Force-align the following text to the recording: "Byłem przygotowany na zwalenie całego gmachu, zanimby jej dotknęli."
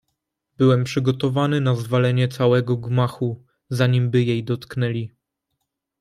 "Byłem 0.57 0.83
przygotowany 0.83 1.61
na 1.61 1.75
zwalenie 1.75 2.27
całego 2.27 2.77
gmachu, 2.77 3.45
zanimby 3.69 4.23
jej 4.23 4.43
dotknęli." 4.43 5.11